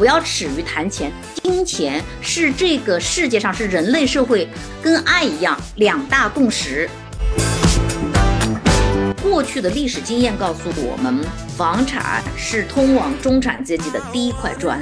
[0.00, 4.48] 不要耻于谈钱，金钱是这个世界上是人类社会
[4.82, 6.88] 跟爱一样两大共识。
[9.22, 11.22] 过去的历史经验告诉我们，
[11.54, 14.80] 房产是通往中产阶级的第一块砖。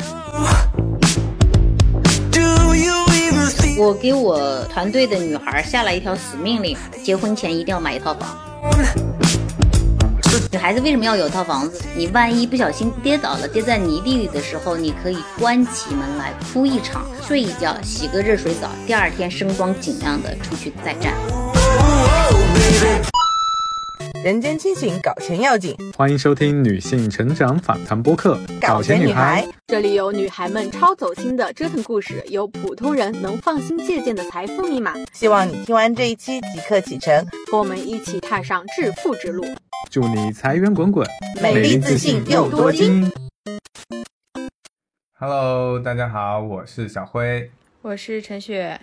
[3.77, 9.08] 我给我团队的女孩下了一条死命令：结婚前一定要买一套房。
[10.53, 11.83] 女孩子为什么要有套房子？
[11.97, 21.15] 你万一不小心跌倒了，跌在泥地里的时候，你可以关起门来哭一场，睡一觉，洗个热水澡，第二天声光尽量的出去再战。
[24.25, 25.75] 人间清醒，搞钱要紧。
[25.97, 34.93] 欢迎收听女性成长访谈播客《搞钱女孩》，这里有女孩们超走心的折腾故事，有普通人能放心借鉴的财富密码。
[35.15, 39.47] 希望你听完这一期即刻启程，和我们一起踏上致富之路。
[39.87, 41.07] 祝你财源滚滚，
[41.41, 43.11] 美丽自信又多金。
[45.15, 48.79] Hello，大家好，我是小辉，我是陈雪，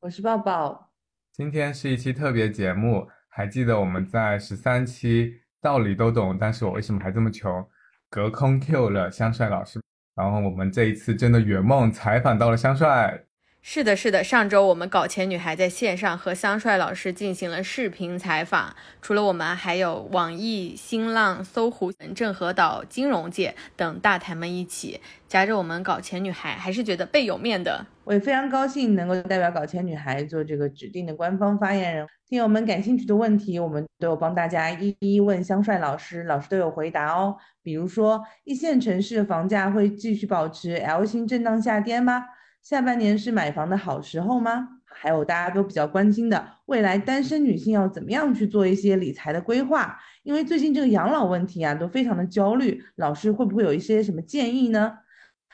[0.00, 0.90] 我是抱抱。
[1.32, 7.66] 今天是一期特别节目，还记得我们在十三期道理都懂，但是我为什么还这么穷？
[8.08, 9.82] 隔空 Q 了香帅老师，
[10.14, 13.25] 然后我们这一次真的圆梦采访到了香帅。
[13.68, 18.72] 是的，是的，上周我们搞钱女孩在线上和香帅老师进行了视频采访。
[19.02, 27.84] 除了我们，还有网易、新浪、搜狐、郑和岛金融界等大台们一起夹着我们搞钱女孩，还是觉得倍有面的。
[28.04, 32.06] 我也非常高兴能够代表搞钱女孩做这个指定的官方发言人。
[32.28, 37.36] 听友们感兴趣的问题，我们都有帮大家一一问香帅老师，老师都有回答哦。
[37.64, 42.26] 比如说，一线城市房价会继续保持 L 型震荡下跌吗？
[42.68, 44.68] 下半年是买房的好时候吗？
[44.86, 49.96] 还有大家都比较关心的，未来单身女性要怎么样去做一些理财的规划？
[50.24, 54.92] 因为最近这个养老问题啊，都非常的焦虑，老师会不会有一些什么建议呢？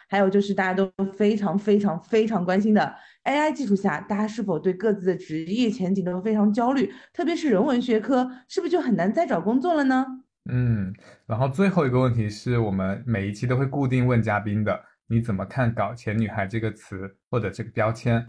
[0.08, 6.90] 还有就是大家都非常非常非常关心的 AI 技术下，大家是否对各自的职业前景都非常焦虑？
[7.12, 10.06] 特别是人文学科，是不是就很难再找工作了呢？
[10.50, 10.90] 嗯，
[11.26, 14.80] 然后最后一个问题是我们每一期都会固定问嘉宾的。
[15.08, 18.26] 你怎么看“搞钱女孩”这个词或者这个标签？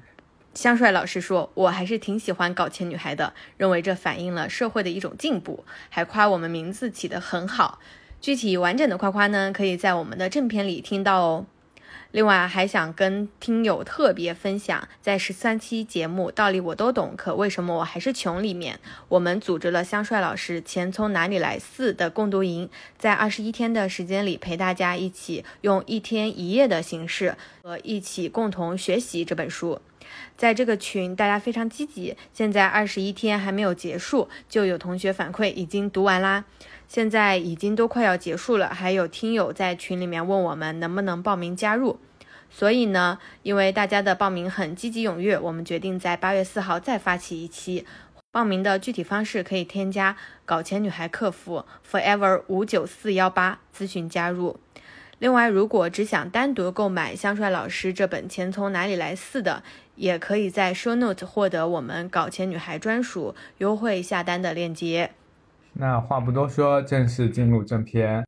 [0.53, 7.79] 香帅老师说：“我还是挺喜欢‘搞钱女孩’的，认为这反映了社会的一种进步，还夸我们名字起得很好。
[8.22, 11.45] 具体完整的夸夸呢，可以在我们的正片里听到哦。
[12.13, 18.79] 另外，还想跟听友特别分享，在十三期节目《道理我都懂，可为什么我还是穷》里面，
[19.09, 22.69] 我们组织了香帅老师《钱从哪里来四》的共读营，
[23.00, 29.81] 在二十一天的时间里，陪大家一起用一天一夜的形式，和一起共同学习这本书。
[30.38, 36.45] 在这个群，大家非常积极，现在二十一天还没有结束，就有同学反馈已经读完啦。
[36.88, 41.99] 现在已经都快要结束了，还有听友在群里面问我们能不能报名加入。
[42.49, 47.85] 所以呢，因为大家的报名很积极踊跃，我们决定在八月四号再发起一期。
[48.31, 54.59] 报名的具体方式可以添加“搞钱女孩”客服 forever 五九四幺八咨询加入。
[55.19, 59.63] 另外，如果只想单独购买香帅老师这本《钱从哪里来四》的，
[59.95, 65.11] 也可以在 show note 获得我们搞钱女孩专属优惠下单的链接。
[65.75, 68.23] 那话不多说，正式进入正片。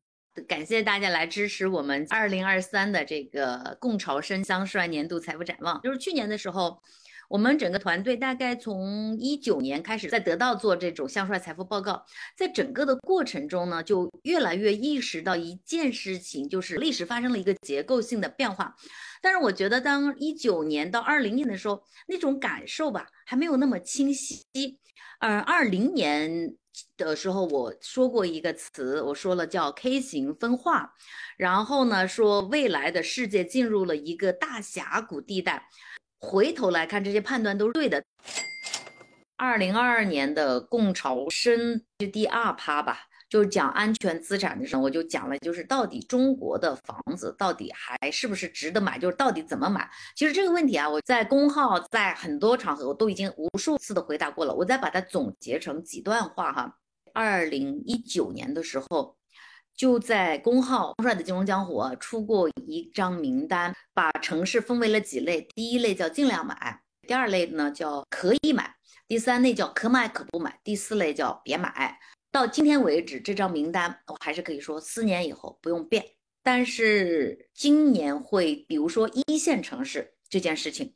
[0.47, 5.79] 感谢大家来支持我们二零二三的这个共潮生香帅年度财富展望。
[5.81, 6.81] 就是去年的时候，
[7.29, 12.03] 我们整个团队大概从一九年开始在得到做这种香帅财富报告，
[12.35, 18.75] 在整个的过程中呢，就越来越意识到一件事情，就是历史发生了一个结构性的变化。
[19.22, 24.44] 但是我觉得，当一九年到二零年的时候，那种感受吧，还没有那么清晰。
[25.19, 26.55] 而二零年。
[26.97, 30.93] 的时候我说过一个词，我说了叫 K 型分化，
[31.37, 35.67] 然后呢说未来的世界进入了一个大峡谷地带，
[36.19, 38.03] 回头来看这些判断都是对的。
[39.37, 43.01] 二零二二年的共潮生就第二趴吧，
[43.35, 49.90] 就是讲安全资产的时候，我就讲了，就是到底中国的房子到底还是不是值得买，就是到底怎么买。
[50.16, 56.78] 其实这个问题啊，我在公号在很多场合我都已经无数次的回答过了，我再把它总结成几段话哈。
[57.14, 59.17] 二零一九年的时候，
[59.76, 65.46] 就在公号“帅的金融江湖”出过一张名单，把城市分为了几类。
[65.53, 68.76] 第一类叫尽量买，第二类呢叫可以买，
[69.09, 71.99] 第三类叫可买可不买，第四类叫别买。
[72.35, 76.03] 到今天为止，这张名单我还是可以说四年以后不用变。
[76.43, 80.93] 但是今年会，比如说一线城市这件事情，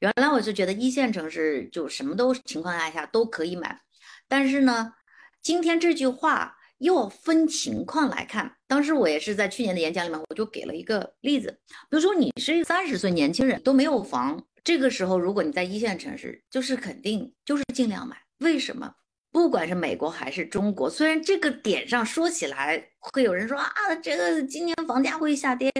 [0.00, 3.80] 原来我是觉得一线城市就什么都情况下都可以买，
[4.26, 4.94] 但是呢。
[5.40, 8.56] 今天这句话要分情况来看。
[8.66, 18.16] 当时我也是在去年的演讲里面，我就给了一个例子，比如说你是三十岁年轻人都没有房，这个时候如果你在一线城市，就是肯定就是尽量买。
[18.38, 18.94] 为什么？
[19.32, 25.72] 不管是美国还是中国，虽然这个点上说起来会有人说啊，这个今年房价会下跌。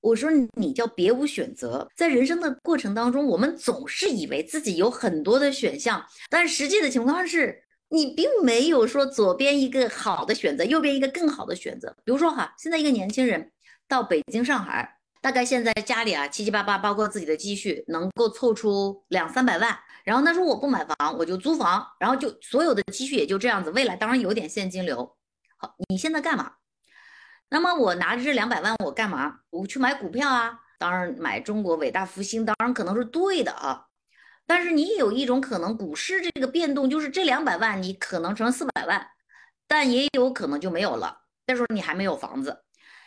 [0.00, 11.94] 我说你叫别无选择，在人生的过程当中，我们总是以为自己有很多的选项，但实际的情况是你并没有说左边一个好的选择，右边一个更好的选择。
[12.04, 13.50] 比如说哈，现在一个年轻人
[13.88, 25.16] 到北京、上海，大概现在家里啊七七八八，包括自己的积蓄，能够凑出两三百万，然后他说我不买房，我就租房，然后就所有的积蓄也就这样子，未来当然有点现金流。
[25.56, 26.52] 好，你现在干嘛？
[27.48, 29.40] 那么我拿着这两百万，我干嘛？
[29.50, 30.60] 我去买股票啊！
[30.78, 33.86] 当然买中国伟大复兴，当然可能是对的啊。
[34.46, 39.08] 但是你有一种可能，股市这个变动就是这两百万你可能成四百万，
[39.66, 41.22] 但也有可能就没有了。
[41.46, 42.64] 再说你还没有房子。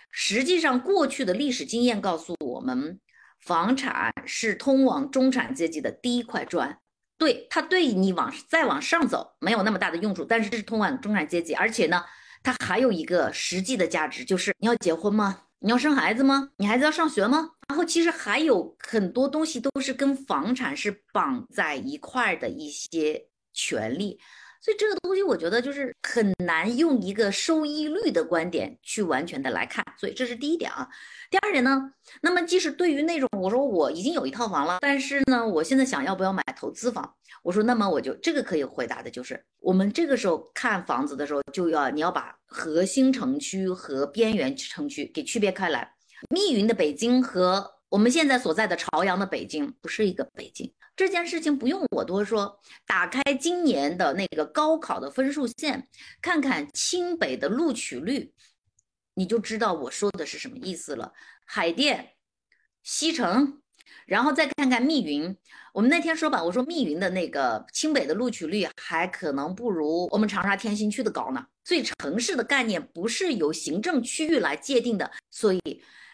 [0.10, 3.00] 实际上，过去的历史经验告诉我们，
[3.40, 6.80] 房产是通往中产阶级的第一块砖。
[7.18, 12.04] 对，它对你往再往上走没有那么大的用处，但是这是通往中产阶级，而且呢。
[12.44, 15.42] 它还有一个实际的价值，就是你要结婚吗？
[15.60, 16.52] 你要生孩子吗？
[16.58, 17.50] 你孩子要上学吗？
[17.68, 24.18] 然后其实还有很多东西都是跟房产是绑在一块儿的一些权利。
[24.68, 29.82] 所以这个东西，我觉得就是很难用一个收益率的观点去完全的来看。
[29.98, 30.86] 所以这是第一点啊。
[31.32, 31.90] 第二点呢，
[32.22, 37.16] 那么即使对于那种我说我已经有一套房了，但是呢，我现在想要不要买投资房？
[37.44, 45.90] 我说那么我就这个可以回答的就是，我们这个时候看房子的时候，就要你要把核心城区和边缘城区给区别开来。
[46.30, 50.70] 密云的北京和我们现在所在的朝阳的北京不是一个北京。
[50.98, 55.88] 这件事情不用我多说，打开今年的那个高考的分数线，
[56.24, 58.34] 看看清北的录取率，
[59.14, 61.14] 你就知道我说的是什么意思了。
[61.46, 62.14] 海淀、
[62.82, 63.62] 西城，
[64.08, 65.38] 然后再看看密云。
[65.72, 71.46] 我们那天说吧，我说密云的那个清北的录取率还可能不如我们长沙天心区的高呢。
[71.64, 75.62] 所以城市的概念不是由行政区域来界定的，所以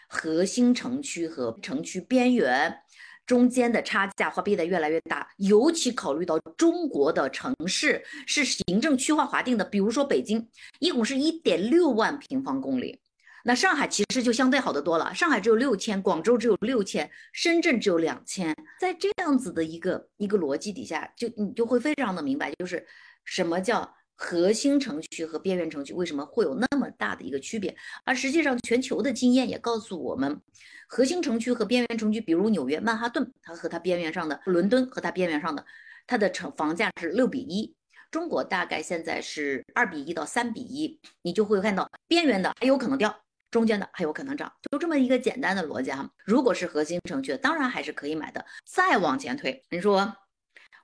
[0.08, 2.80] 核心城区和城区边缘。
[3.26, 10.46] 中间的差价会变得越来越大，尤其考虑到中国的城市是行政区划划定的，比如说北京
[10.78, 13.00] 一共是一点六万平方公里，
[13.44, 22.86] 那上海其实就相对好得多了，上海只有六千，广州只有六千，深圳只有两千，在这样子的一个一个逻辑底下，就你就会非常的明白，就是
[23.24, 23.94] 什么叫。
[24.24, 27.76] 核心城区和边缘城区为什么会有那么大的一个区别？
[28.04, 30.40] 而实际上，全球的经验也告诉我们，
[30.88, 35.66] 核心城区和边缘城区，比如纽约曼哈顿，它和它边缘上的伦敦和它边缘上的，
[36.06, 37.76] 它的城房价是六比一。
[38.10, 43.14] 中国大概现在是二比一到三比一，你就会看到边缘的还有可能掉，
[43.50, 46.10] 中间的还有可能涨，就这么一个简单的逻辑哈。
[46.24, 48.42] 如果是核心城区，当然还是可以买的。
[48.64, 50.16] 再往前推，你说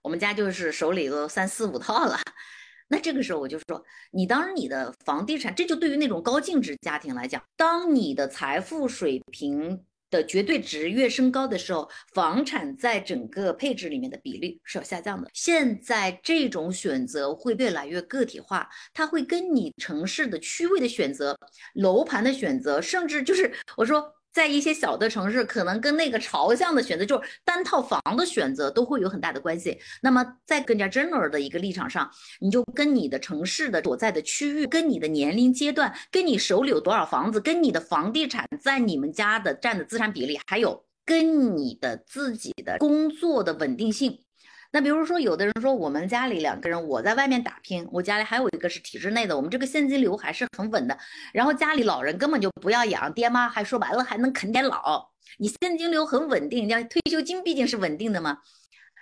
[0.03, 2.19] 我们家就是手里都三四五套了。
[2.93, 15.31] 那这个时候我就说，你当你的房地产，这就对于那种高净值家庭来讲，当你的财富水平的绝对值越升高的时候，房产在整个配置里面的比例是要下降的。
[15.33, 21.39] 现在这种选择会越来越个体化，它会跟你城市的区位的选择、
[21.75, 24.13] 楼盘的选择，甚至就是我说。
[24.33, 29.79] 在一些小的城市，可能跟那个朝向的选择，就是单套房的选择，都会有很大的关系。
[30.03, 32.11] 那么，在更加 general 的一个立场上，
[32.41, 44.23] 你就跟你的城市的所在的区域、跟你的年龄阶段、跟你手里有多少房子、跟你的房地产在你们家的占的资产比例，还有跟你的自己的工作的稳定性。
[44.73, 50.97] 那比如说，有的人说我们家里两个人，我在外面打拼，我家里还有一个是体制内的，我们这个现金流还是很稳的。
[51.33, 58.39] 然后家里老人根本就不要养，爹妈还说白了还能啃点老，你现金流很稳定，人家退休金毕竟是稳定的嘛。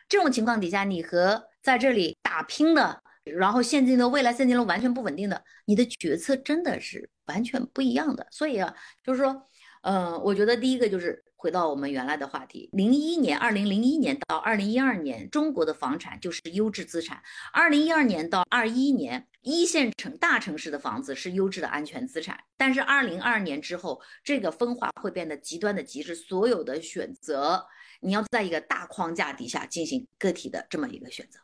[0.09, 8.27] 这种情况底下，你和在这里打拼的，然后现金流未来现金流完全不稳定的，你的决策真的是完全不一样的。
[8.31, 9.47] 所以啊，就是说，
[9.83, 11.23] 嗯，我觉得第一个就是。
[11.39, 17.23] 回到我们原来的话题，零一年，二零零一年到二零一二年，中国的房产就是优质资产。
[17.53, 22.37] 二零一二年到二一年，一线城大城市的房子是优质的安全资产。
[22.57, 27.65] 但是二零二二年之后，这个分化会变得极端的极致，所有的选择
[28.01, 31.39] 你要在一个大框架底下进行个体的这么一个选择。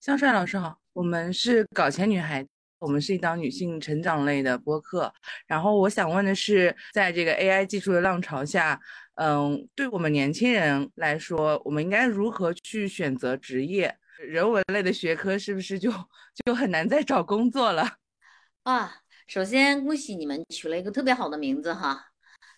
[0.00, 2.46] 香帅老师好，我们是搞钱女孩。
[2.78, 5.12] 我们是一档女性成长类的播客，
[5.46, 8.80] 然后我想问的是，在这个 AI 技术的浪潮下，
[9.14, 13.96] 嗯，对我们年轻人来说，我们应该如何去选择职业？
[14.18, 15.92] 人文类的学科是不是就
[16.44, 17.96] 就很难再找工作了？
[18.62, 22.06] 啊，首先恭喜你们取了一个特别好的名字哈。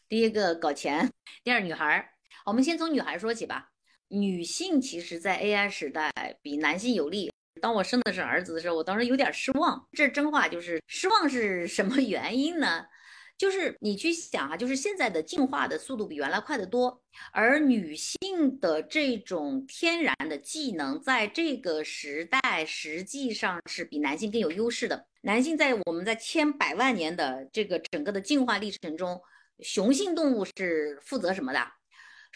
[0.09, 1.11] 第一个搞钱，
[1.43, 2.09] 第二女孩儿。
[2.47, 3.71] 我们先从女孩说起吧。
[4.09, 6.11] 女性其实，在 AI 时代
[6.41, 7.31] 比男性有利。
[7.59, 9.87] 当我生的是儿子的时候，我当时有点失望。
[9.93, 12.87] 这真话就是失望是什么原因呢？
[13.37, 17.01] 就是你去想啊，就是现在的进化的速度比原来快得多，
[17.33, 25.07] 而女性的这种天然的技能，在这个时代实际上是比男性更有优势的。
[25.23, 29.21] 男性在我们在千百万年的这个整个的进化历程中。
[29.61, 31.59] 雄性动物是负责什么的？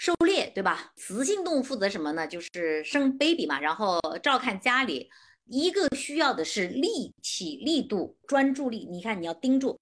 [0.02, 0.92] 狩猎，对吧？
[0.96, 2.26] 雌性动物负责什么呢？
[2.26, 5.08] 就是生 baby 嘛，然后照看家里。
[5.46, 8.84] 一个需要的是力气、力度、专注力。
[8.90, 9.78] 你看，你要盯住。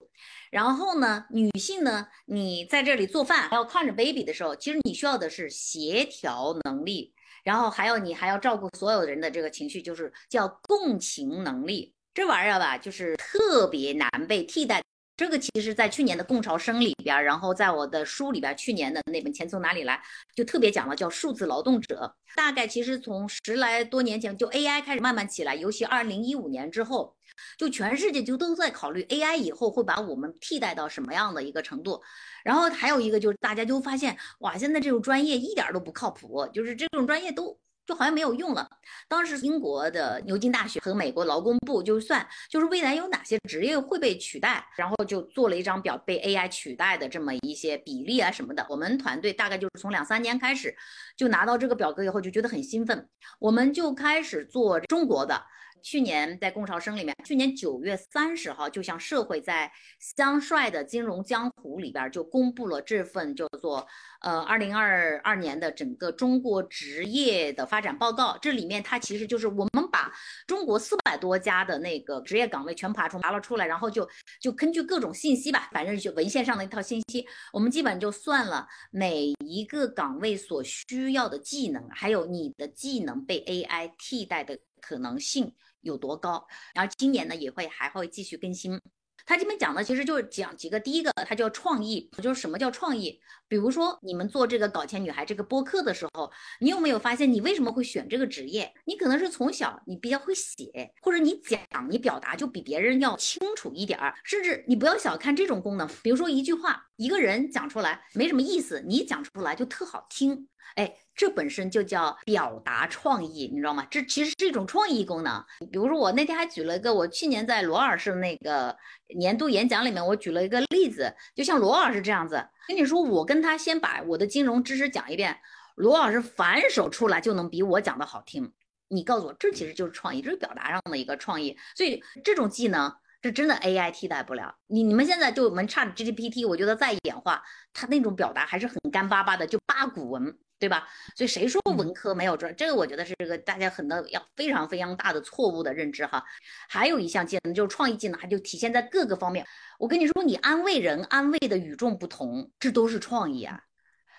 [0.50, 7.15] 然后呢，女性呢，你在这里做饭，还要看着 baby 的时候，其实你需要的是协调能力。
[7.43, 11.95] 然后还有，你还要照顾所有人的这个情绪，就是叫共情能力。
[12.12, 14.83] 这玩意儿吧，就是特别难被替代。
[15.21, 19.95] 这个其实，在去年的共潮生里边，然后在我的书里边，去年的那本《钱从哪里来》
[20.35, 22.17] 就特别讲了，叫数字劳动者。
[22.35, 27.15] 大概其实从十来多年前，就 AI 开始慢慢起来，尤其二零一五年之后，
[27.59, 32.03] 就全世界就都在考虑 AI 以后会把我们替代到什么样的一个程度。
[32.43, 37.61] 然后还有一个就是大家就发现，哇，现在这种专业一点都不靠谱，就是这种专业都。
[37.90, 38.70] 就好像没有用了。
[39.09, 48.64] 当时英国的牛津大学和美国劳工部就算，就是未来有哪些职业会被取代，然后就做了一张表，被 AI 取代的这么一些比例啊什么的。
[48.68, 50.73] 我们团队大概就是从两三年开始，
[51.16, 53.09] 就拿到这个表格以后就觉得很兴奋，
[53.40, 55.42] 我们就开始做中国的。
[55.83, 63.87] 去年在共潮生里面，去年九月三十号，就向社会在香帅的金融江湖里边就公布了这份叫做
[64.21, 68.39] 呃二零二二年的整个中国职业的发展报告。
[68.41, 70.13] 这里面它其实就是我们把
[70.47, 74.09] 中国四百多家的那个职业岗位全爬出爬了出来，然后就
[74.41, 85.55] 就根据各种信息吧，反正就文献上的一套信息，我们基本就算了每一个岗位所需要的技能，还有你的技能被 AI 替代的可能性。
[85.83, 86.47] 有多高？
[86.75, 88.81] 然后今年呢也会还会继续更新。
[89.27, 93.21] 他这边讲的其实就是讲几个，第一个它叫创意，就是什么叫创意？
[93.47, 98.73] 比如说你们做这个搞钱女孩这个播客的时候，你有没有发现你为什么会选这个职业？
[98.87, 101.61] 你可能是从小你比较会写，或者你讲
[101.91, 105.87] 你表达就比别人要清楚一点儿，甚至你不要小看这种功能。
[106.03, 110.49] 比如说一句话，一个人讲出来没什么意思，你讲出来就特好听。
[110.77, 113.87] 哎，这本身就叫表达创意，你知道吗？
[113.91, 115.45] 这其实是一种创意功能。
[115.71, 118.77] 比如说，我那天还举了一个，我去年在罗尔士那个
[119.17, 125.37] 年度演讲里面，我举了一个例子，就像罗尔士这样子，跟你说，我跟他先把我的金融知识讲一遍，
[125.77, 128.53] 罗老师反手出来就能比我讲的好听。
[128.89, 131.57] 你告诉我，这其实就是创意，这是表达上的一个创意。
[131.77, 134.57] 所以这种技能，这真的 AI 替代不了。
[134.67, 140.39] 你你们现在就我们差 GPT，我觉得再演化，它那种表达还是很干巴巴的，就八股文。
[140.61, 140.87] 对吧？
[141.17, 142.55] 所以谁说文科没有专？
[142.55, 146.23] 这个我觉得是这个大家很多要非常非常大的错误的认知哈。
[146.69, 149.47] 还有一项技能就是创意技能，它就体现在各个方面。
[149.79, 153.62] 我跟你说，你安慰人，安慰的与众不同，这都是创意啊。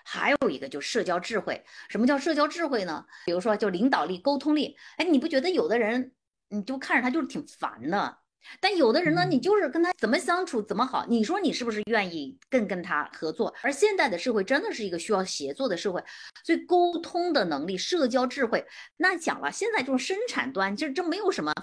[0.04, 1.64] 还有一个就社交智慧。
[1.90, 3.06] 什么叫社交智慧呢？
[3.28, 4.76] 比如说就领导力、沟通力。
[4.98, 6.12] 哎，你不觉得有的人，
[6.50, 8.18] 你就看着他就是挺烦的。
[8.60, 13.54] 但有的人呢，你就是跟他怎么相处怎么好，你说你是不是愿意更跟他合作？
[13.62, 16.04] 而现在的社会真的是一个需要协作的社会，
[16.44, 18.66] 所以沟通的能力、社交智慧，
[18.98, 21.54] 那讲了，现在这种生产端其实真没有什么。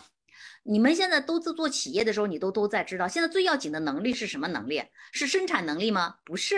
[0.64, 4.82] 你们现在都在做企业的时候，你都都在知道，现在最要紧的能力是什么能力？
[5.12, 6.16] 是生产能力吗？
[6.25, 6.56] 不是，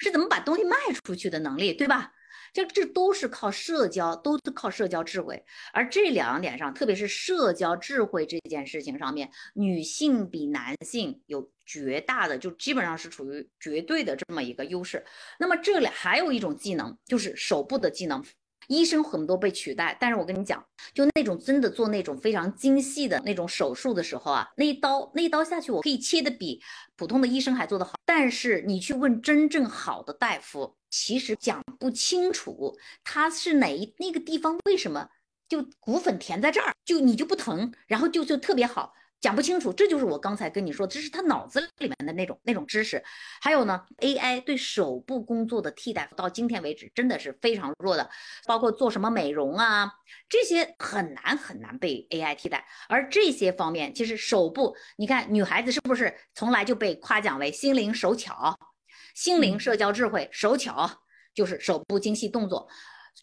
[0.00, 2.12] 是怎么把东西卖出去的能力，对吧？
[2.52, 5.42] 这这都是靠社交，都是靠社交智慧，
[5.72, 15.04] 而这两点上，特别是社交智慧这件事情上面，女性比男性有绝大的，就基本上是处于绝对的这么一个优势。
[15.38, 18.24] 那么这里还有一种技能，就是手部的技能。
[18.70, 26.62] 医生很多被取代，但是我跟你讲，就那种真的做那种非常精细的那种手术的时候啊，那一刀那一刀下去，我可以切的比
[26.94, 27.94] 普通的医生还做得好。
[28.06, 35.08] 但是你去问真正好的大夫，其实讲不清楚他是哪一那个地方为什么
[35.48, 38.94] 就骨粉填在这儿，就你就不疼，然后就就特别好。
[39.20, 43.02] 讲不清楚，这就是我刚才跟你说，这是他脑子里面的那种那种知识。
[43.42, 48.08] 还有呢，AI 对手部工作的替代到今天为止真的是非常弱的，
[48.46, 49.92] 包括做什么美容啊，
[50.28, 52.66] 这些很难很难被 AI 替代。
[52.88, 58.58] 而这些方面，其实手部，你看女孩子是不是从来就被夸奖为心灵手巧、
[59.14, 60.90] 心灵社交智慧、手巧，
[61.34, 62.66] 就是手部精细动作。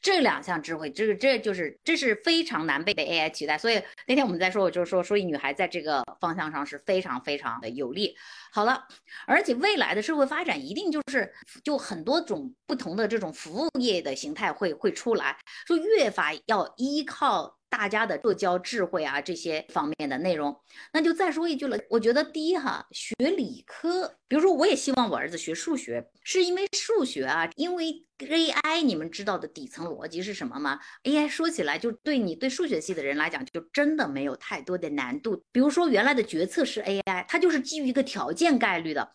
[0.01, 3.57] 这两项智慧，这个这就是这是非常难被被 AI 取代。
[3.57, 8.15] 所以那天我们在说，我就说，所以女孩在这个方向上是非常非常的有利。
[8.51, 8.87] 好了，
[9.25, 17.56] 而且未来的社会发展一定就是就很多种不同的这种服务业的形态会会出来，说越发要依靠。
[17.69, 20.55] 大家的社交智慧啊，这些方面的内容，
[20.93, 21.77] 那就再说一句了。
[21.89, 35.43] 我觉得第一哈，学理科，比如说我也希望我儿子学数学，是因为数学啊，因为 AI，你们知道的底层逻辑是什么吗？AI 说起来就对你对数学系的人来讲，就真的没有太多的难度。
[35.51, 39.11] 比如说原来的决策是 AI，它就是基于一个条件概率的，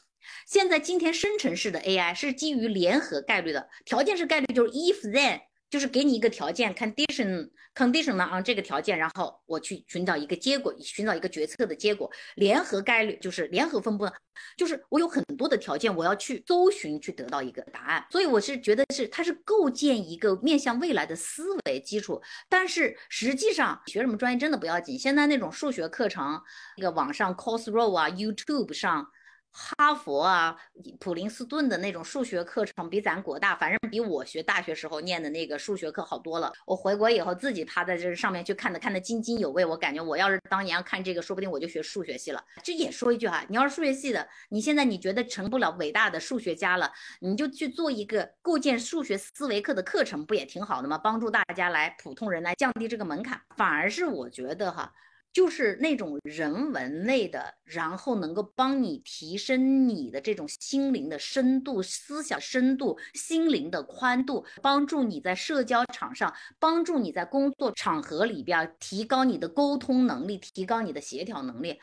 [0.47, 5.41] 现在今天生成式的 AI 是基于联合概率的，条件是概率就是 if then。
[5.73, 12.11] 就是给你一个条件，condition condition 呢啊，这个条件，然后我去寻找一个结果，寻找一个决策的结果。
[12.35, 14.07] 联合概率就是联合分布，
[14.55, 18.07] 就是我有很多的条件，我要去搜寻去得到一个答案。
[18.11, 22.21] 所以我是觉得是它是构建一个面向未来的思维基础。
[22.51, 26.39] 但是实际上学什么专业真的不要紧，现在那种数学课程，
[26.77, 29.09] 那个网上 Coursera 啊，YouTube 上。
[29.53, 30.57] 哈佛啊，
[30.99, 36.51] 普林斯顿的那种数学课程比咱国大，反正比我学大学时候念的那个数学课好多了。
[36.67, 39.65] 我回国以后自己趴在这上面去看的，看得津津有味。
[39.65, 42.43] 我感觉我要是当年看这个，说不定我就学数学系了。
[42.63, 46.91] 这也说一句哈，你要是数学系的，你现在你觉得成不了伟大的数学家了，
[47.21, 50.97] 你就去做一个构建数学思维课的课程，不也挺好的吗？
[50.97, 54.93] 帮助大家来普通人来降低这个门槛，反而是我觉得哈。
[55.33, 71.81] 就是那种人文类的，然后能够帮你提升你的这种心灵的深度、思想深度、心灵的宽度，帮助你在社交场上，帮助你在工作场合里边提高你的沟通能力，提高你的协调能力，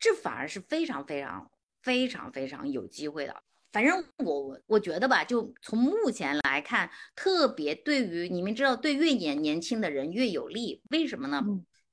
[0.00, 1.50] 这反而是非常非常
[1.82, 3.34] 非常非常有机会的。
[3.70, 11.42] 反正我我觉得吧，就从目前来看，特别对于你们知道，对越年年轻的人越有利，为什么呢？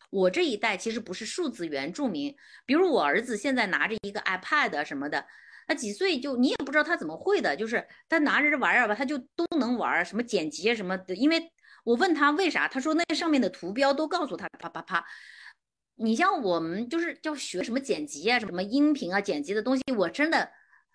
[0.10, 2.36] 我这一代其实不是数字原住民，
[2.66, 5.26] 比如我儿子现在拿着一个 iPad 什么的，
[5.68, 11.14] 他几岁就你也不知道他怎么会的，就是他拿着这玩意儿吧，他就都能玩，什么剪辑什么的。
[11.14, 11.52] 因为
[11.84, 15.06] 我问他为啥，他说那上面的图标都告诉他，啪啪啪。
[15.96, 20.50] 你像我们就是叫学什么剪辑啊，什么音频啊，剪辑的东西，我真的。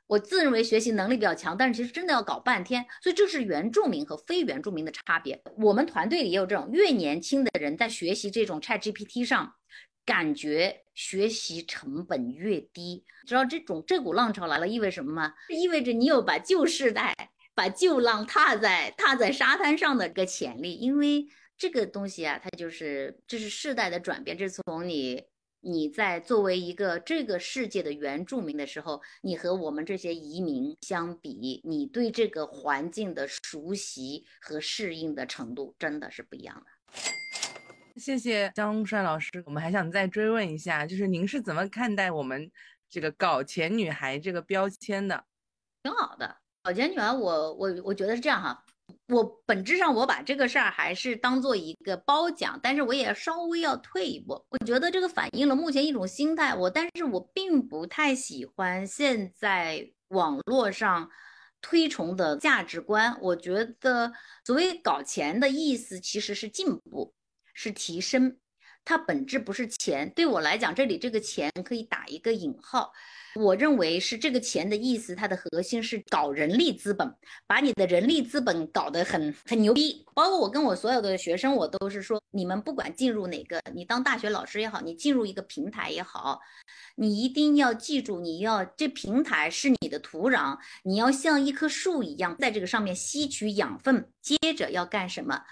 [0.06, 5.42] 我自认为学习能力比较强，但是其实真的要搞半天，所以这是原住民和非原住民的差别。
[5.56, 9.54] 我们团队里也有这种越年轻的人在学习这种 ChatGPT 上，
[10.04, 13.04] 感觉学习成本越低。
[13.26, 15.32] 知道这种这股浪潮来了意味什么吗？
[15.48, 17.14] 意味着你有把旧世代、
[17.54, 20.74] 把旧浪踏在踏在沙滩上的个潜力。
[20.74, 25.24] 因为这个东西啊，它就是这是世代的转变，这是从你。
[25.66, 37.00] 你在作为一个这个世界的原住民的时候，你和我们这些移民相比，你对这个环境的熟悉和适应的程度真的是不一样的。
[37.98, 42.50] 谢谢江帅老师，我们还想再追问一下，就是您是怎么看待我们
[42.90, 45.24] 这个“搞钱女孩”这个标签的？
[45.82, 48.62] 挺好的，“搞钱女孩”，我我我觉得是这样哈。
[49.08, 54.44] 我本质上我把这个事儿还是当做一个褒奖，但是我也稍微要退一步。
[54.48, 61.10] 我觉得这个反映了目前一种心态，我但是我并不太喜欢现在网络上
[61.60, 63.18] 推崇的价值观。
[63.20, 64.12] 我觉得
[64.44, 67.14] 所谓搞钱的意思其实是进步，
[67.52, 68.38] 是提升，
[68.84, 70.10] 它本质不是钱。
[70.14, 72.92] 对我来讲，这里这个钱可以打一个引号。
[73.34, 77.12] 我认为是这个钱的意思，它的核心是搞人力资本，
[77.46, 80.04] 把你的人力资本搞得很很牛逼。
[80.14, 86.40] 包括我跟我所有的学生，我都是说，你们不管进入哪个，你当大学老师也好，你进入一个平台也好，
[86.94, 95.42] 你一定要记住，你要这平台是你的土壤，你要像一棵树一样在这个上面吸取养分，接着要干什么？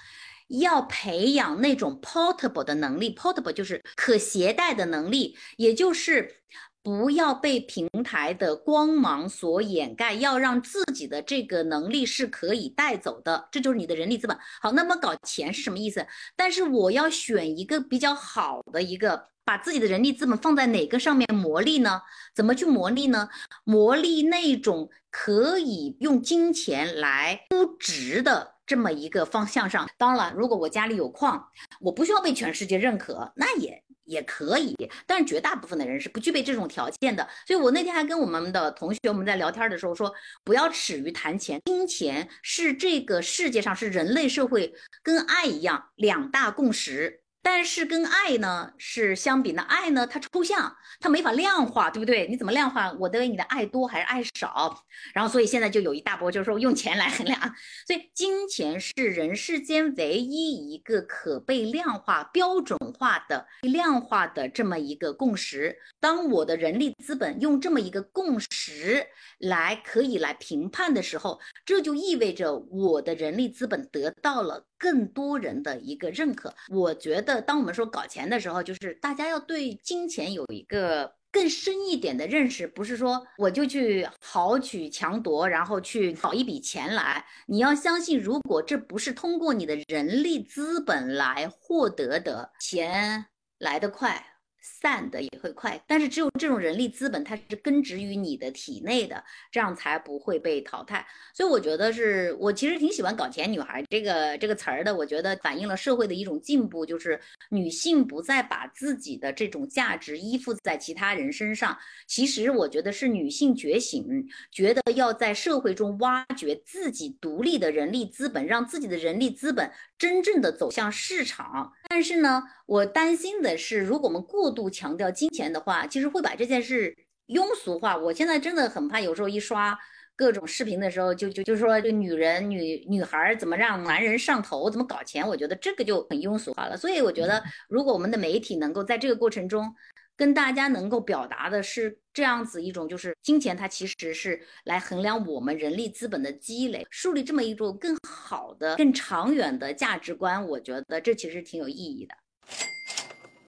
[0.48, 6.36] 要培养那种 portable 的能力，portable 就是可携带的能力，也就是。
[6.82, 14.36] 不要被平台的光芒所掩盖，要让自己的这个能力是可以带走的，这就是你的人力资本。
[14.60, 16.04] 好，那么搞钱是什么意思？
[16.34, 22.02] 但是我要选一个比较好的一个，把自己的人力资本放在哪个上面磨砺呢？
[22.34, 23.28] 怎么去磨砺呢？
[23.62, 29.88] 磨砺那种可以用金钱来估值的这么一个方向上。
[29.96, 31.48] 当然了，如果我家里有矿，
[31.80, 33.84] 我不需要被全世界认可，那也。
[34.04, 37.26] 也可以，但是绝大部分的人是不具备这种条件的。
[37.46, 40.12] 所以我那天还跟我们的同学我们在聊天的时候说，
[40.44, 47.21] 不要耻于谈钱，金钱是这个世界上是人类社会跟爱一样两大共识。
[47.42, 52.28] 但是跟爱呢是相比呢，爱呢它抽象，它没法量化，对不对？
[52.28, 54.84] 你怎么量化我对你的爱多还是爱少？
[55.12, 57.40] 然后所以现在就有一大波就是说用钱来衡量，
[57.86, 65.76] 所以金钱是人世间唯一一个可被量化、标准化的量化的这么一个共识。
[65.98, 69.06] 当我的人力资本用这么一个共识
[69.38, 74.66] 来可以来评判的时候，这就意味着我的人力资本得到了。
[74.82, 87.24] 更多人的一个认可，我觉得，当我们说搞钱的时候，就是大家要对金钱有一个更深一点的认识，不是说我就去豪取强夺，然后去搞一笔钱来。
[87.46, 93.26] 你要相信，如果这不是通过你的人力资本来获得的钱
[93.60, 94.31] 来得快。
[94.62, 101.04] 散的也会快，但是只有这种人力资本，它是根植于你的体内的，这样才不会被淘汰。
[101.34, 104.94] 所以我觉得是我其实挺喜欢“搞钱女孩”这个这个词儿的。
[104.94, 107.20] 我觉得反映了社会的一种进步，就是
[107.50, 111.76] 女性不再把自己的这种价值依附在其他人身上。
[112.06, 121.72] 其实我觉得是女性觉醒，觉得要在社会中挖掘自己独立的人力资本，让自己的人力资本真正的走向市场。
[121.88, 126.96] 但是呢，我担心的是，如果我们过度强调金钱的话，其实会把这件事
[127.28, 127.96] 庸俗化。
[127.96, 129.78] 我现在真的很怕，有时候一刷
[130.14, 136.76] 各种视频的时候，就就就说这女人、女女孩怎么让男人上头，怎么搞钱，我觉得这个就很庸俗化了。
[136.76, 139.74] 所以我觉得，如果我们的媒体能够在这个过程中，
[140.14, 152.14] 跟大家能够表达的是这样子一种，就是金钱它其实是来衡量我们人力资本的积累，树立这么一种更好的、更长远的价值观，我觉得这其实挺有意义的。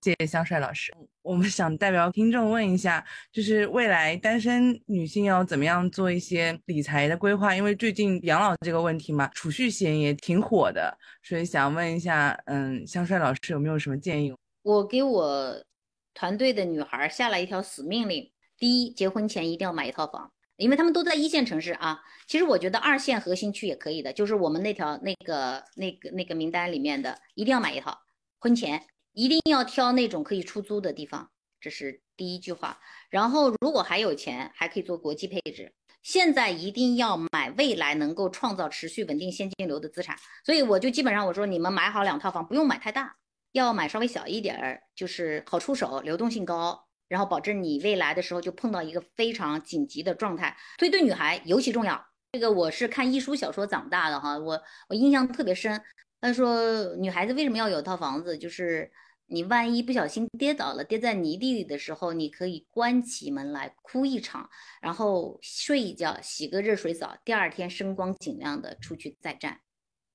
[0.04, 7.56] 谢谢香帅老师，我们想代表听众问一下，就是未来单身女性要怎么样做一些理财的规划？
[7.56, 14.34] 因为最近养老这个问题嘛，储蓄险也挺火的，所以想问一下，嗯，香帅老师有没有什么建议？
[14.60, 15.64] 我给我
[16.12, 21.98] 团队的女孩下了一条死命令：第一，结婚前一定要买一套房，因为他们都在一线城市啊。
[22.26, 27.98] 其实我觉得二线核心区也可以的，就是我们那条那个那个那个名单里面的，一定要买一套，
[28.38, 28.82] 婚前。
[29.14, 32.78] 一定要挑那种可以出租的地方，这是第一句话。
[33.08, 35.72] 然后，如果还有钱，还可以做国际配置。
[36.02, 40.14] 现在一定要买未来能够创造持续稳定现金流的资产。
[40.44, 43.16] 所以我就基本上我说，你们买好两套房，不用买太大，
[43.52, 50.54] 要买稍微小一点儿，就是好出手，流动性高，然后保证你未来的时候就碰到一个非常紧急的状态。
[50.78, 52.04] 所以对女孩尤其重要。
[52.32, 55.80] 这个我是看艺术小说长大的哈，我我印象特别深。
[56.24, 58.38] 他说，女孩子为什么要有套房子？
[58.38, 58.90] 就是
[59.26, 64.48] 你万一不小心跌倒了，跌在泥地里的时候，你可以关起门来哭一场，
[64.80, 69.60] 然后睡一觉，洗个热水澡，第二天声光尽亮的出去再战。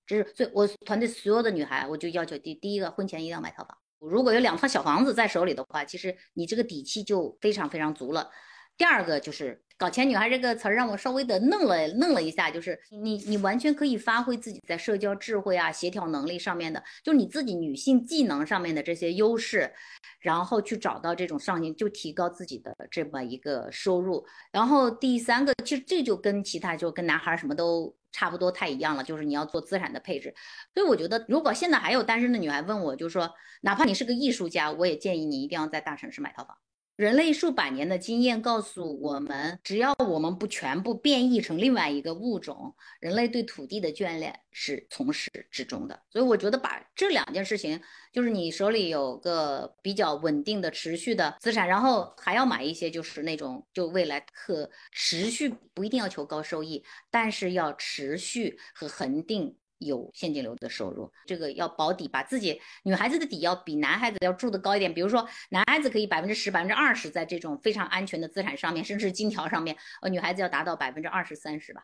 [0.08, 3.78] 这是所以，我团队所有的女孩，我就要求第第一个，婚前一定要买套房。
[4.00, 8.32] 如果有两套小房子在手里的话，其实你这个底气就非常非常足了。
[8.76, 19.74] 第二个就是“搞钱女孩”这个词儿让我稍微的愣了愣了一下，就是你你完全可以发挥自己在社交智慧啊、协调能力上面的，就你自己女性技能上面的这些优势，
[20.20, 24.26] 然后去找到这种上进，就提高自己的这么一个收入。
[24.52, 30.36] 然后第三个，其实这就跟其他就跟男孩什么都差不多太一样了，就是你要做资产的配置。
[30.74, 36.58] 所以我觉得，如果现在还有单身的女孩问我，就是说哪怕你是个艺术家，我也建议你一定要在大城市买套房。
[37.00, 45.98] 人类数百年的经验告诉我们，只要我们不全部变异成另外一个物种，人类对土地的眷恋是从始至终的。
[46.10, 47.80] 所以，我觉得把这两件事情，
[48.12, 59.56] 就是你手里有个比较稳定的、持续的资产，然后还要买一些，就是那种就未来可持续，不一定要求高收益，但是要持续和恒定。
[59.80, 64.94] 有现金流的收入，这个要保底，把自己女孩子的底要比男孩子要住的高一点。
[64.94, 71.84] 比如说，男孩子可以百分之十、百分之二十在这种非常安全的资产上面，甚至金条上面，呃，女孩子要达到百分之二十三十吧。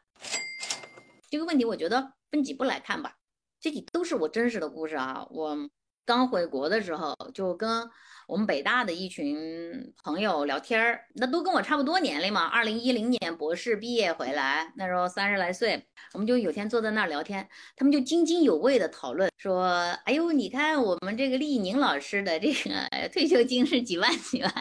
[1.30, 3.16] 这个问题我觉得分几步来看吧，
[3.60, 5.26] 这几都是我真实的故事啊。
[5.32, 5.58] 我
[6.06, 7.90] 刚回国的时候就跟。
[8.28, 12.46] 我们北大的一群朋友聊天儿，那都跟我差不多年龄嘛。
[12.46, 19.66] 二零一零年博士毕业回来，那时候三十来岁，我们就有天坐在那儿聊天，他们就津津有味的讨论说
[20.06, 24.52] ：“哎呦，你看我们这个厉宁老师的这个 退休金是几万几万，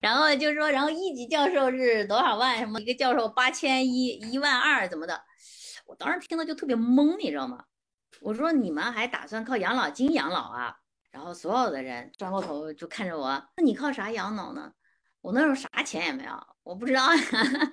[0.00, 2.58] 然后就说，然后一级教授是多少万？
[2.58, 5.20] 什么一个教授八千一一万二怎么的？
[5.84, 7.64] 我当时听了就特别懵，你知道吗？
[8.22, 10.76] 我说你们还打算靠养老金养老啊？”
[11.16, 14.70] 然后所有的人转过头就看着我，那你靠啥养老呢？
[15.22, 16.30] 我那时候啥钱也没有，
[16.62, 17.22] 我不知道呀。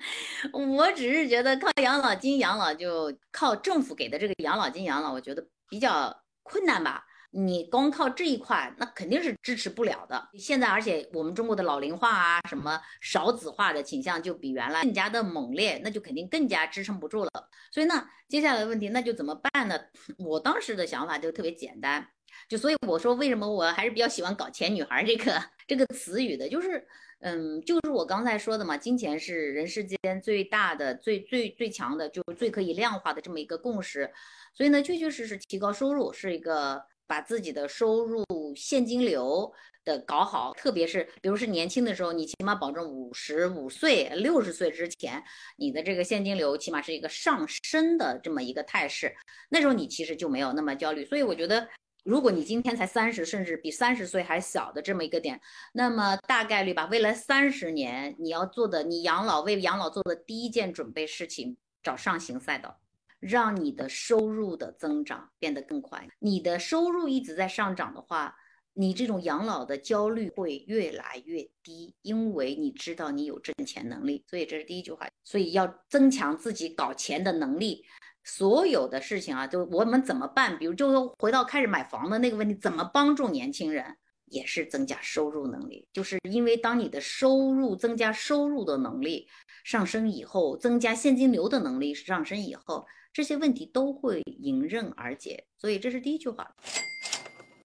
[0.50, 7.04] 我只是觉得靠养老金养老就靠政府给的这个养老金养老，我觉得比较困难吧。
[7.32, 10.30] 你光靠这一块，那肯定是支持不了的。
[10.38, 17.30] 现在，而且我们中国的老龄化啊，什么少子化的倾向就比原来更加的猛烈，那就肯定更加支撑不住了。
[17.70, 19.78] 所以呢，接下来的问题那就怎么办呢？
[20.18, 22.08] 我当时的想法就特别简单，
[22.48, 26.86] 就所以我说为什么我还是比较喜欢“搞钱女孩”这个这个词语的，就是，
[27.20, 34.12] 嗯，就是我刚才说的嘛，金钱是人世间最大的、最最最强的，就是最可以量化的这么一个共识。
[34.52, 36.84] 所以呢，确确实实提高收入是一个。
[37.06, 38.24] 把自己的收入
[38.56, 39.52] 现金流
[39.84, 45.22] 的搞好，特别是比如是年轻的时候，你起码保证五十五岁、六十岁之前，
[45.58, 49.14] 你的这个现金流起码是一个上升的这么一个态势。
[49.50, 51.04] 那时候你其实就没有那么焦虑。
[51.04, 51.68] 所以我觉得，
[52.04, 55.40] 如果你今天才三十，甚至比三十岁还小的这么一个点，
[55.72, 62.78] 那么大概率吧，未来三十年你要做的，你养老为养老做的第一件准备事情，找上行赛道。
[63.20, 66.06] 让你的收入的增长变得更快。
[66.18, 68.36] 你的收入一直在上涨的话，
[68.74, 74.22] 你这种养老的焦虑会越来越低，因为你知道你有挣钱能力。
[74.28, 75.08] 所以这是第一句话。
[75.24, 77.86] 所以要增强自己搞钱的能力。
[78.24, 80.58] 所有的事情啊，就我们怎么办？
[80.58, 85.86] 比如，就回到开始买房的那个问题，怎么帮助年轻人，也是增加收入能力。
[85.92, 89.28] 就是因为当你的收入增加，收入的能力
[89.62, 92.86] 上升以后，增加现金流的能力上升以后。
[93.12, 96.52] 这些问题都会迎刃而解，所以这是第一句话。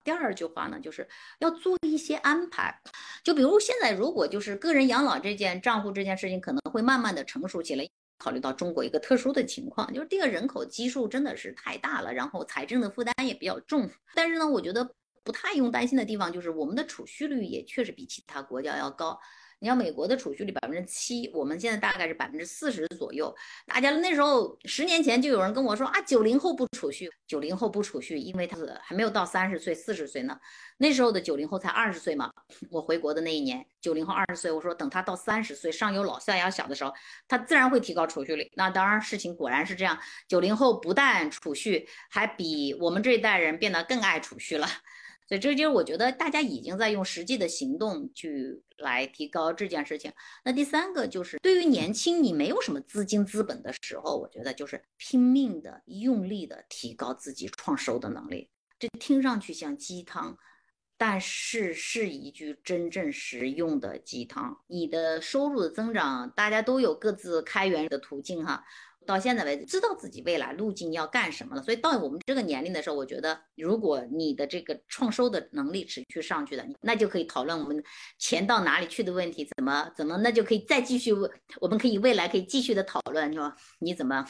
[0.03, 1.07] 第二句话呢，就是
[1.39, 2.79] 要做一些安排。
[3.23, 7.83] 就比如现在，如果就是个人养老这件账户这件事情，可能会慢慢的成熟起来。
[8.19, 13.89] 考虑到中国一个特殊的情况，就是这个人口基数真的是太大了，然后财政的负担也比较重。
[14.13, 14.87] 但是呢，我觉得
[15.23, 19.19] 不太用担心的地方，就是我们的储蓄率也确实比其他国家要高。
[19.59, 23.33] 你像美国的储蓄率百分之七，我们现在大概是百分之四十左右。
[23.67, 30.39] 大家那时候十年前就有人跟我说啊，九零后不储蓄，九零后不储蓄，因为他是还没有到三十岁、四十岁呢。
[30.77, 32.31] 那时候的九零后才二十岁嘛。
[32.71, 36.93] 我回国的那一年，九零后二十岁，我说等他到三十岁，上有老下有小的时候，
[37.27, 38.49] 他自然会提高储蓄率。
[38.55, 39.99] 那当然，事情果然是这样。
[40.29, 44.65] 九零后不但储蓄，还比我们这一代人变得更爱储蓄了。
[45.29, 50.11] 所以这就是我觉得大家已经在用实际的行动去来提高这件事情。
[50.43, 58.49] 那第三个就是对于年轻你没有什么资金资本的时候，我觉得就是拼命的、用力的提高自己创收的能力。
[58.79, 60.35] 这听上去像鸡汤，
[60.97, 64.57] 但是是一句真正实用的鸡汤。
[64.65, 68.65] 你的收入的增长，大家都有各自开源的途径哈。
[69.09, 71.63] 到现在为止，知道自己未来路径要干什么了。
[71.63, 77.83] 所以到我们这个年龄的时候，我觉得，如果你的这个创收的能力持续上去的，那就可以讨论我们
[78.19, 81.11] 钱到哪里去的问题，怎么怎么，那就可以再继续，
[81.59, 83.51] 我们可以未来可以继续的讨论，说？
[83.79, 84.23] 你怎么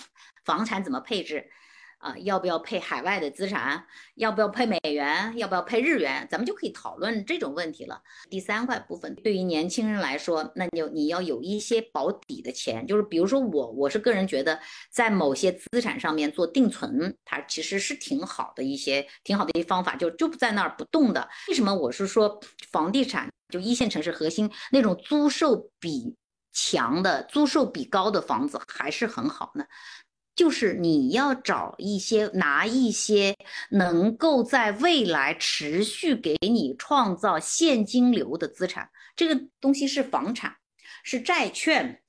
[0.46, 1.50] 房产怎么配置？
[2.00, 3.86] 啊，要不要配海外的资产？
[4.16, 5.34] 要不要配美元？
[5.38, 6.26] 要不要配日元？
[6.32, 8.02] 咱们就可以讨论这种问题了。
[8.30, 14.58] 第三块部分，对于年轻人来说，那就你要有一些保底的钱，就是比如说我，我是个人觉得，
[14.90, 21.28] 在某些资产上面做定存，它其实是挺好的一些，挺好的一些方法，就就不在那儿不动的。
[21.50, 22.40] 为什么我是说
[22.72, 26.16] 房地产就一线城市核心那种租售比
[26.54, 29.66] 强的、租售比高的房子还是很好呢？
[30.40, 33.36] 就是你要找一些拿一些
[33.72, 40.56] 能够在未来持续给你创造现金流的资产，这个东西是房产，
[41.04, 42.02] 是债券，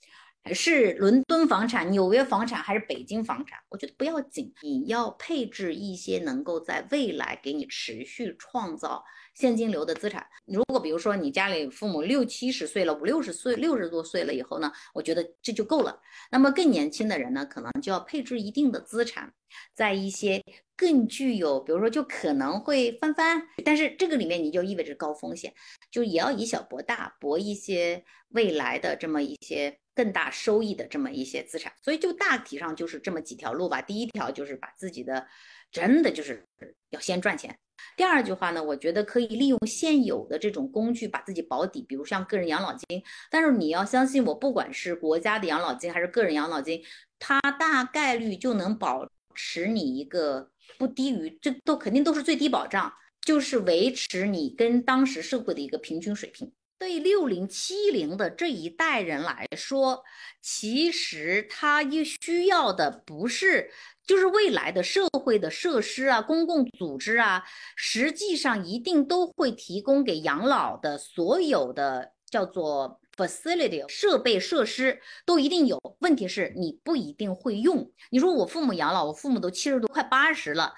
[0.53, 3.59] 是伦敦房产、纽约房产，还是北京房产？
[3.69, 9.03] 我觉得不要紧，你要配置一些能够在未来给你持续创造。
[9.41, 15.99] 现金流的资产，如果比如说你家里父母六七十岁了，五六十岁、六十多岁了以后呢，我觉得这就够了。
[16.31, 19.33] 那么更年轻的人呢，可能就要配置一定的资产，
[19.75, 20.45] 在一些
[20.77, 25.55] 更具有，比如说就可能会翻番，但是这个里面你就意味着高风险，
[25.91, 31.73] 就也要以小博大，博一些未来的这么一些更大收益的这么一些资产。
[31.83, 33.81] 所以就大体上就是这么几条路吧。
[33.81, 35.27] 第一条就是把自己的，
[35.73, 36.47] 真的就是
[36.91, 37.59] 要先赚钱。
[37.97, 43.03] 第二句话呢，我觉得可以利用现有的这种工具把自己保底，比如像个人养老金。
[43.31, 46.83] 但是你要相信我，不管是国家的养老金还是个人养老金，
[47.19, 56.51] 它大概率就能保持你一个不低于，这都肯定都是最低保障，就是维持你跟当时社会的一个平均水平。
[56.81, 60.03] 对六零七零的这一代人来说，
[60.41, 63.71] 其实他也需要的不是。
[64.07, 67.45] 就是未来的社会的设施啊，公共组织啊，
[67.77, 77.93] 实际上一定都会提供给养老的所有的叫做 facility 设备设施都一定有，问题是你不一定会用。
[78.11, 80.75] 你说我父母养老，我父母都七十多，快八十了，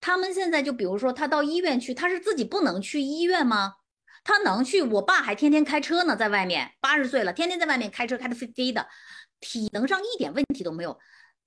[0.00, 3.76] 他们现在就比如说他到医院去，他是自己不能去医院吗？
[4.26, 8.88] 他能去，我爸还天天开车呢，在外面八十岁了，天天在外面开车，开的飞飞的，
[9.38, 10.98] 体能上一点问题都没有。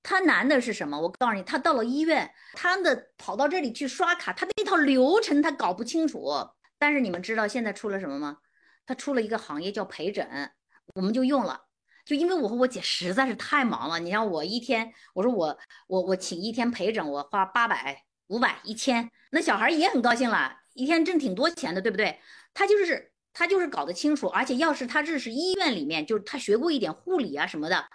[0.01, 0.97] 他难的是什么？
[0.97, 6.33] 我告诉你，他到了医院，他的跑到这里去刷卡，他那套流程他搞不清楚。
[6.77, 8.37] 但是你们知道现在出了什么吗？
[8.85, 10.49] 他出了一个行业叫陪诊，
[10.95, 11.63] 我们就用了。
[12.05, 22.21] 就因为我和我姐实在是太忙了，你像我一天，我说我我我请一天陪诊，我花八百、五百、一千，那小孩也很高兴了，一天挣挺多钱的，对不对？
[22.53, 27.85] 他就是他就是搞得清楚，而且要是他这是医院里面，就是他学过一点护理啊什么的，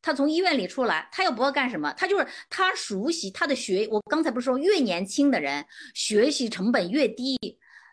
[0.00, 3.86] 他从医院里出来，他又不要干什么，他就是他熟悉他的学。
[3.90, 7.38] 我刚才不是说越年轻的人学习成本越低，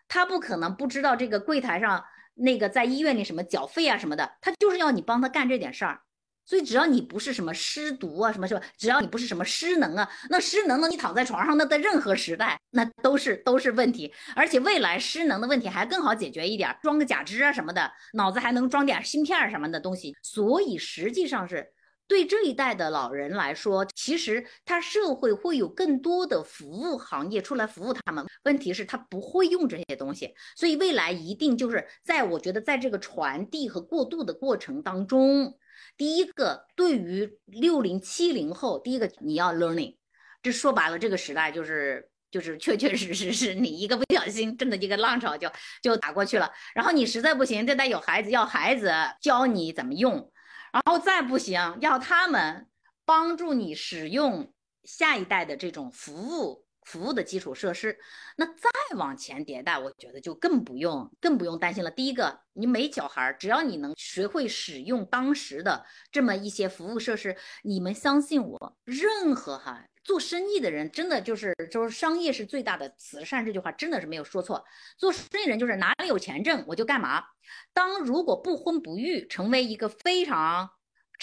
[0.08, 2.02] 他不可能不知道这个柜台上
[2.34, 6.00] 那个在医院里什么缴费啊什么的，他就是要你帮他干这点事儿。
[6.44, 10.88] 所以只要你不是什么失读啊，什么什么，只要你不是什么失能啊，那失能呢？
[10.88, 14.12] 你躺在床上，那在任何时代，那都是都是问题。
[14.34, 20.14] 而且未来失能的问题还更好解决一点，装个假肢啊什么的，脑子还能装点芯片什么的东西。
[20.22, 21.72] 所以实际上是
[22.08, 28.26] 对这一代的老人来说，其实他社会会有更多的服务行业出来服务他们。
[28.44, 35.56] 问题是，他不会用这些东西，所以未来一定就是在我觉得在这个传递和过渡的过程当中。
[35.96, 39.96] 第一个，对于六零七零后，第一个你要 learning，
[40.42, 45.50] 这说白了，这个时代就是就是确确实实是你一个不小心，真的一个浪潮就
[45.82, 46.50] 就打过去了。
[46.74, 50.32] 然后你实在不行，这代有孩子，要孩子教你怎么用，
[50.72, 52.66] 然后再不行，要他们
[53.04, 54.52] 帮助你使用
[54.84, 56.61] 下一代的这种服务。
[56.84, 57.96] 服务的基础设施，
[58.36, 61.90] 那再往前迭代，我觉得就更不用更不用担心了。
[61.90, 74.64] 第一个，你没小孩只要你能学会使用当时的这么一些服务设施，你们相信我，任何哈做生意的人真的就是就是商业是最大的慈善，这句话真的是没有说错。
[74.98, 77.24] 做生意人就是哪里有钱挣我就干嘛。
[77.72, 80.70] 当如果不婚不育成为一个非常。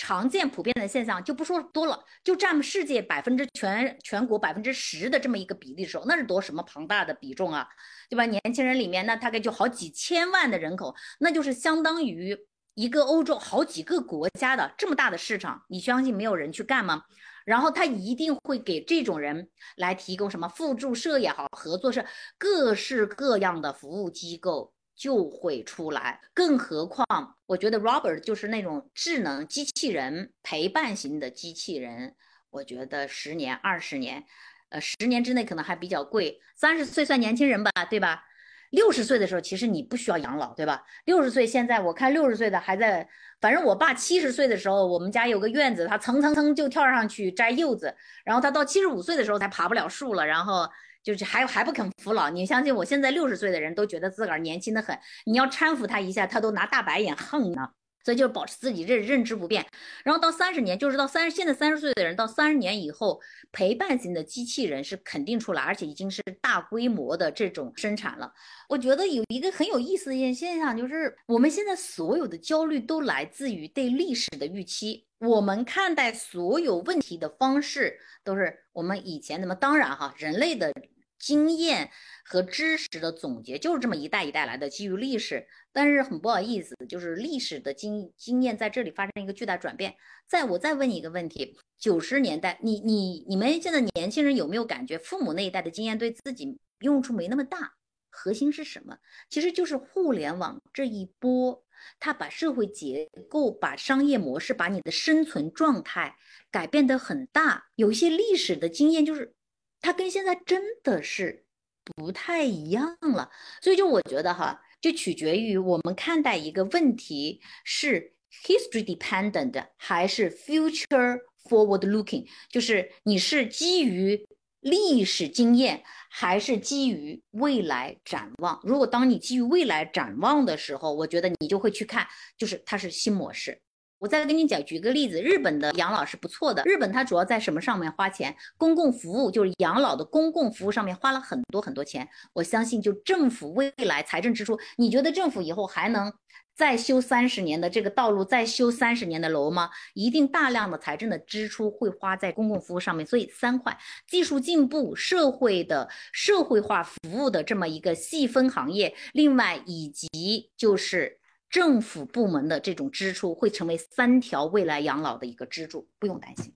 [0.02, 7.68] 常见普遍的现象就不说多了，就占世界百分之全全国百分之十的这么一个比例的时候，那是多什么庞大的比重啊，
[8.10, 8.26] 对吧？
[8.26, 12.38] 年轻人里面那大概就好几千万的人口，那就是相当于
[12.76, 17.04] 一个欧洲好几个国家的这么大的市场，你相信没有人去干吗？
[17.44, 22.06] 然后他一定会给这种人来提供什么辅助社也好，合作社
[22.38, 24.74] 各式各样的服务机构。
[25.00, 27.06] 就会出来，更何况
[27.46, 32.16] 我觉得 Robert 就是那种智能机器人陪伴型的机器人。
[32.50, 34.26] 我觉得十年、二十年，
[34.68, 36.42] 呃，十年之内可能还比较贵。
[36.58, 38.26] 三十岁算年轻人吧，对吧？
[38.72, 40.84] 六十岁的时候，其实你不需要养老，对吧？
[41.06, 43.08] 六十岁现在我看六十岁的还在，
[43.40, 50.70] 反正我爸七十岁的时候，我们家有个院子，他蹭蹭蹭就跳上去摘柚子，然后他到七十五岁的时候才爬不了树了，然后。
[51.10, 54.96] 就是还还不肯服老，你相信我，现在六十岁的人都觉得自个儿年轻的很，
[55.26, 57.70] 你要搀扶他一下，他都拿大白眼横呢。
[58.06, 59.64] 所以就保持自己认认知不变，
[60.06, 63.20] 然后到三十年，就是到三十，现在三十岁的人到三十年以后，
[63.52, 68.32] 陪伴型的机器人是肯定出来，而且已经是大规模的这种生产了。
[68.70, 75.06] 我觉得有一个很有意思的一现象，就是我们现在所有的焦虑都来自于对历史的预期。
[75.20, 79.54] 我们看待所有问题的方式都是我们以前怎么？
[79.54, 80.72] 当然哈，人类的
[81.20, 81.92] 经验
[82.24, 85.46] 和知识的总结就是这么一代一代来的，基于历史。
[85.72, 89.96] 但是很不好意思，就是历史的经经验在这里发生一个巨大转变。
[90.28, 97.74] 再我再问你一个问题：九十年代，你你你们现在年轻人有没有感觉父母那一代的经验对自己用处没那么大？
[98.10, 98.98] 核心是什么？
[99.30, 101.64] 其实就是互联网这一波。
[101.98, 106.18] 它把社会结构、把商业模式、把你的生存状态
[106.52, 107.70] 改变得很大。
[107.76, 109.34] 有一些历史的经验，就是
[109.82, 111.46] 它跟现在真的是
[111.84, 113.30] 不太一样了。
[113.62, 118.14] 所以就我觉得哈，就取决于我们看待一个问题是
[118.46, 124.26] history dependent 还是 future forward looking，就是你是基于。
[124.62, 128.60] 历史经验还是基于未来展望。
[128.62, 132.06] 如果当你基于未来展望的时候，我觉得你就会去看，
[132.38, 133.62] 就是它是新模式。
[134.00, 136.64] 我再跟你讲，举个例子，日本的养老是不错的。
[136.66, 138.34] 日本它主要在什么上面花钱？
[138.58, 142.08] 公共服务，就是养老的公共服务上面花了很多很多钱。
[142.34, 146.12] 我相信，就政府未来财政支出，你觉得政府以后还能？
[146.56, 149.70] 再修三十年的这个道路，再修三十年的楼吗？
[149.94, 153.06] 一定大量的财政的支出会花在公共服务上面。
[153.06, 161.19] 所以三块：技术进步、社会的社会化服务的这么一个细分行业，另外以及就是
[161.50, 166.54] 政府部门的这种支出会成为三条未来养老的一个支柱，不用担心。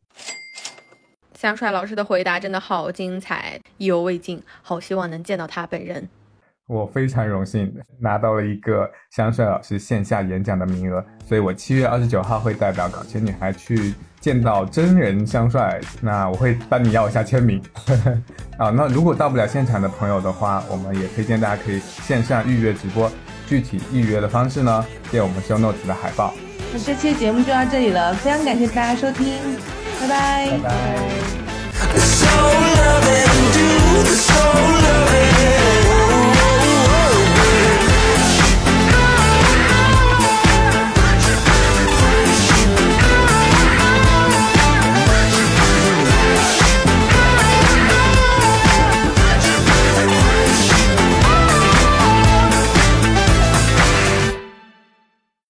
[1.33, 6.07] 香帅老师的回答真的好精彩，意犹未尽，好希望能见到他本人。
[6.67, 17.61] 我非常荣幸拿到了一个香帅老师线下演讲的名额，所以我七月二十九号会代表搞钱女孩去见到真人香帅，那我会帮你要一下签名。
[18.57, 23.11] 啊，那如果到不了现场的朋友的话，我们也推荐大家可以线上预约直播，
[23.47, 26.33] 具体预约的方式呢，见我们 show notes 的海报。
[26.73, 29.37] 那这期节目就到这里了，非常感谢大家收听，
[30.01, 30.49] 拜拜。
[30.51, 30.73] 拜拜。